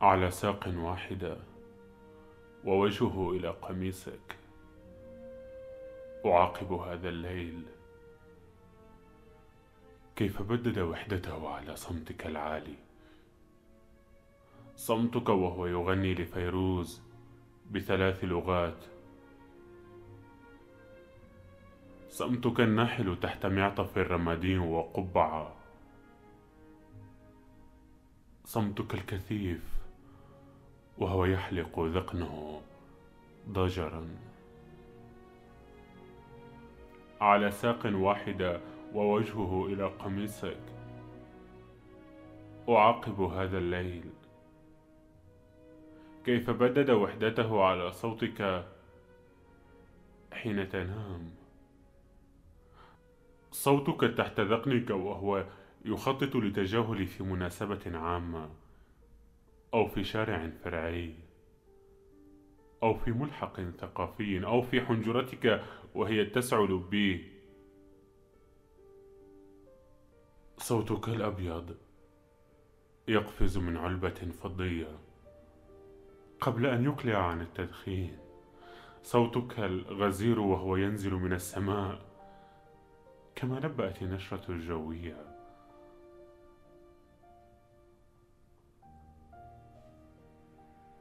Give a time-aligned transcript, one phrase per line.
[0.00, 1.36] على ساق واحدة
[2.64, 4.36] ووجهه إلى قميصك.
[6.26, 7.62] أعاقب هذا الليل.
[10.16, 12.74] كيف بدد وحدته على صمتك العالي؟
[14.76, 17.02] صمتك وهو يغني لفيروز
[17.70, 18.84] بثلاث لغات.
[22.08, 25.56] صمتك الناحل تحت معطف الرمادين وقبعة.
[28.44, 29.75] صمتك الكثيف
[30.98, 32.62] وهو يحلق ذقنه
[33.48, 34.08] ضجرا.
[37.20, 38.60] على ساق واحدة
[38.94, 40.60] ووجهه إلى قميصك.
[42.68, 44.10] أعاقب هذا الليل.
[46.24, 48.66] كيف بدد وحدته على صوتك
[50.32, 51.30] حين تنام؟
[53.52, 55.44] صوتك تحت ذقنك وهو
[55.84, 58.48] يخطط لتجاهل في مناسبة عامة.
[59.76, 61.14] أو في شارع فرعي
[62.82, 65.62] أو في ملحق ثقافي أو في حنجرتك
[65.94, 67.36] وهي تسع لبيه
[70.58, 71.76] صوتك الأبيض
[73.08, 74.98] يقفز من علبة فضية.
[76.40, 78.18] قبل أن يقلع عن التدخين
[79.02, 82.00] صوتك الغزير وهو ينزل من السماء
[83.34, 85.35] كما نبأت النشرة الجوية.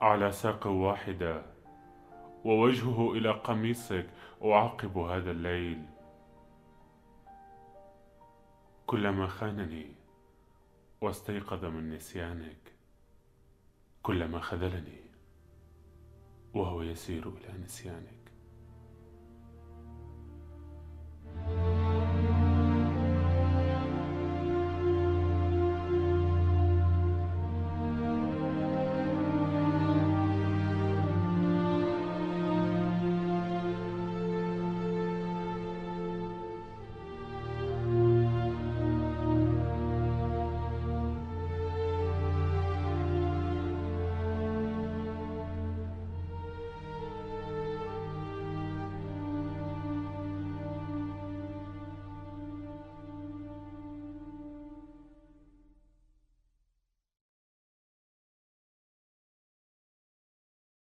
[0.00, 1.42] على ساق واحدة
[2.44, 4.06] ووجهه إلى قميصك
[4.44, 5.86] أعاقب هذا الليل.
[8.86, 9.86] كلما خانني
[11.00, 12.72] واستيقظ من نسيانك
[14.02, 15.00] كلما خذلني
[16.54, 18.29] وهو يسير إلى نسيانك.